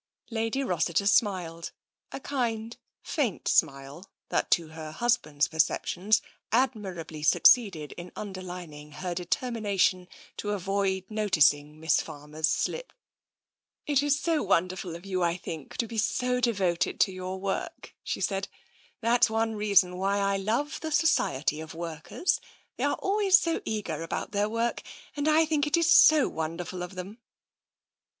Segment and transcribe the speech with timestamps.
[0.31, 1.71] Lady Rossiter smiled—
[2.11, 9.13] a kind, faint smile, that, to her husband's perceptions, admirably succeeded in un derlining her
[9.13, 12.93] determination to avoid noticing Miss Farmer's slip."
[13.85, 18.21] It's so wonderful of you, I think, to be so devoted to your work," she
[18.21, 18.47] said."
[19.01, 22.41] That is one reason why I love the society of workers.
[22.75, 24.81] They are always so eager about their work,
[25.15, 27.19] and I think it is so wonderful of them."